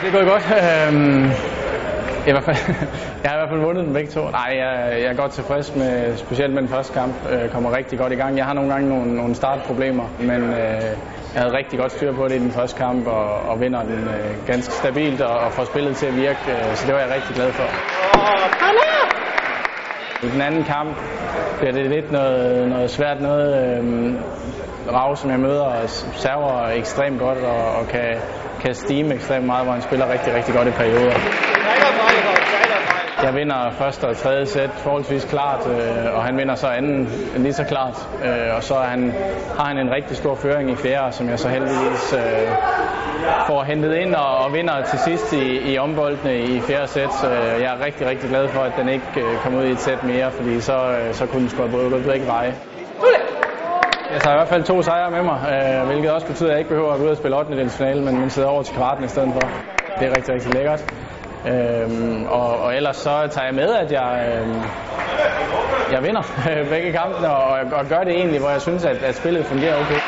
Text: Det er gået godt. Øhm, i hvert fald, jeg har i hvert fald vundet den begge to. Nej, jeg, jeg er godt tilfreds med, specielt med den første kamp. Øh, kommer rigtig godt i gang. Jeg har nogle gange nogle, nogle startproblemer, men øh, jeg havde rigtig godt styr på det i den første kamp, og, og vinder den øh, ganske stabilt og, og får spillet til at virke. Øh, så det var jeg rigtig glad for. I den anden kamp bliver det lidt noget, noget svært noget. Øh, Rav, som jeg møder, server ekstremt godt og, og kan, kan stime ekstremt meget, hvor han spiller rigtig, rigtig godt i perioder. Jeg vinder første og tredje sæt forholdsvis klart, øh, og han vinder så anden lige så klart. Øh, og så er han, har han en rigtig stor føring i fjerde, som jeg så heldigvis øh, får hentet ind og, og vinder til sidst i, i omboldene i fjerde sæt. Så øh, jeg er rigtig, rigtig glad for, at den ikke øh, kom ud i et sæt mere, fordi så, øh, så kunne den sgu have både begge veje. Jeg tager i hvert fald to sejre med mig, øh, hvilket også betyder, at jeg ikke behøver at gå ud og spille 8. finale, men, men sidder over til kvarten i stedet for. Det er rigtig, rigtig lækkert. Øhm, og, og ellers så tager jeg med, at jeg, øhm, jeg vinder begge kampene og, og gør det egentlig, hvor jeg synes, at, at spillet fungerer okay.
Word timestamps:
Det 0.00 0.08
er 0.08 0.12
gået 0.12 0.26
godt. 0.26 0.44
Øhm, 0.52 1.24
i 2.26 2.30
hvert 2.30 2.44
fald, 2.44 2.56
jeg 3.22 3.30
har 3.30 3.36
i 3.36 3.40
hvert 3.40 3.48
fald 3.48 3.60
vundet 3.60 3.84
den 3.84 3.94
begge 3.94 4.10
to. 4.10 4.20
Nej, 4.30 4.50
jeg, 4.62 5.00
jeg 5.02 5.10
er 5.10 5.14
godt 5.14 5.32
tilfreds 5.32 5.76
med, 5.76 6.16
specielt 6.16 6.54
med 6.54 6.62
den 6.62 6.68
første 6.68 6.92
kamp. 6.92 7.14
Øh, 7.30 7.50
kommer 7.50 7.76
rigtig 7.76 7.98
godt 7.98 8.12
i 8.12 8.16
gang. 8.16 8.36
Jeg 8.36 8.44
har 8.44 8.54
nogle 8.54 8.72
gange 8.72 8.88
nogle, 8.88 9.16
nogle 9.16 9.34
startproblemer, 9.34 10.04
men 10.20 10.42
øh, 10.42 10.82
jeg 11.34 11.42
havde 11.42 11.56
rigtig 11.56 11.78
godt 11.78 11.92
styr 11.92 12.12
på 12.12 12.28
det 12.28 12.34
i 12.34 12.38
den 12.38 12.50
første 12.50 12.78
kamp, 12.78 13.06
og, 13.06 13.40
og 13.48 13.60
vinder 13.60 13.82
den 13.82 14.08
øh, 14.08 14.46
ganske 14.46 14.72
stabilt 14.72 15.20
og, 15.20 15.38
og 15.38 15.52
får 15.52 15.64
spillet 15.64 15.96
til 15.96 16.06
at 16.06 16.16
virke. 16.16 16.38
Øh, 16.48 16.74
så 16.74 16.86
det 16.86 16.94
var 16.94 17.00
jeg 17.00 17.10
rigtig 17.14 17.34
glad 17.34 17.52
for. 17.52 17.64
I 20.26 20.30
den 20.30 20.40
anden 20.40 20.64
kamp 20.64 20.96
bliver 21.58 21.72
det 21.72 21.90
lidt 21.90 22.12
noget, 22.12 22.68
noget 22.68 22.90
svært 22.90 23.20
noget. 23.20 23.78
Øh, 23.78 24.14
Rav, 24.92 25.16
som 25.16 25.30
jeg 25.30 25.40
møder, 25.40 25.86
server 26.12 26.68
ekstremt 26.68 27.18
godt 27.20 27.38
og, 27.38 27.74
og 27.78 27.88
kan, 27.88 28.16
kan 28.60 28.74
stime 28.74 29.14
ekstremt 29.14 29.46
meget, 29.46 29.64
hvor 29.64 29.72
han 29.72 29.82
spiller 29.82 30.12
rigtig, 30.12 30.34
rigtig 30.34 30.54
godt 30.54 30.68
i 30.68 30.70
perioder. 30.70 31.14
Jeg 33.22 33.34
vinder 33.34 33.70
første 33.70 34.04
og 34.04 34.16
tredje 34.16 34.46
sæt 34.46 34.70
forholdsvis 34.70 35.24
klart, 35.24 35.66
øh, 35.66 36.16
og 36.16 36.24
han 36.24 36.36
vinder 36.36 36.54
så 36.54 36.66
anden 36.66 37.08
lige 37.36 37.52
så 37.52 37.64
klart. 37.64 38.08
Øh, 38.24 38.56
og 38.56 38.62
så 38.62 38.74
er 38.74 38.86
han, 38.86 39.14
har 39.58 39.64
han 39.64 39.78
en 39.78 39.90
rigtig 39.90 40.16
stor 40.16 40.34
føring 40.34 40.70
i 40.70 40.76
fjerde, 40.76 41.12
som 41.12 41.28
jeg 41.28 41.38
så 41.38 41.48
heldigvis 41.48 42.12
øh, 42.12 42.48
får 43.46 43.62
hentet 43.62 43.94
ind 43.94 44.14
og, 44.14 44.36
og 44.36 44.52
vinder 44.52 44.82
til 44.82 44.98
sidst 44.98 45.32
i, 45.32 45.72
i 45.72 45.78
omboldene 45.78 46.38
i 46.38 46.60
fjerde 46.60 46.86
sæt. 46.86 47.12
Så 47.12 47.30
øh, 47.30 47.62
jeg 47.62 47.74
er 47.74 47.84
rigtig, 47.86 48.06
rigtig 48.06 48.28
glad 48.30 48.48
for, 48.48 48.60
at 48.60 48.72
den 48.78 48.88
ikke 48.88 49.06
øh, 49.16 49.38
kom 49.38 49.54
ud 49.54 49.64
i 49.64 49.70
et 49.70 49.80
sæt 49.80 50.04
mere, 50.04 50.30
fordi 50.30 50.60
så, 50.60 50.76
øh, 50.76 51.14
så 51.14 51.26
kunne 51.26 51.40
den 51.40 51.48
sgu 51.48 51.62
have 51.62 51.90
både 51.90 52.02
begge 52.02 52.26
veje. 52.26 52.54
Jeg 54.12 54.20
tager 54.22 54.34
i 54.34 54.38
hvert 54.38 54.48
fald 54.48 54.64
to 54.64 54.82
sejre 54.82 55.10
med 55.10 55.22
mig, 55.22 55.38
øh, 55.52 55.86
hvilket 55.86 56.10
også 56.10 56.26
betyder, 56.26 56.48
at 56.48 56.52
jeg 56.52 56.58
ikke 56.58 56.68
behøver 56.68 56.92
at 56.92 56.98
gå 56.98 57.04
ud 57.04 57.10
og 57.10 57.16
spille 57.16 57.36
8. 57.38 57.70
finale, 57.70 58.02
men, 58.04 58.20
men 58.20 58.30
sidder 58.30 58.48
over 58.48 58.62
til 58.62 58.74
kvarten 58.74 59.04
i 59.04 59.08
stedet 59.08 59.32
for. 59.32 59.48
Det 59.98 60.08
er 60.08 60.16
rigtig, 60.16 60.34
rigtig 60.34 60.52
lækkert. 60.52 60.84
Øhm, 61.48 62.26
og, 62.28 62.58
og 62.58 62.76
ellers 62.76 62.96
så 62.96 63.28
tager 63.30 63.46
jeg 63.46 63.54
med, 63.54 63.70
at 63.74 63.92
jeg, 63.92 64.10
øhm, 64.28 64.62
jeg 65.92 66.02
vinder 66.02 66.22
begge 66.74 66.92
kampene 66.92 67.30
og, 67.30 67.50
og 67.72 67.86
gør 67.86 68.00
det 68.04 68.12
egentlig, 68.12 68.40
hvor 68.40 68.50
jeg 68.50 68.60
synes, 68.60 68.84
at, 68.84 69.02
at 69.02 69.14
spillet 69.14 69.46
fungerer 69.46 69.74
okay. 69.80 70.00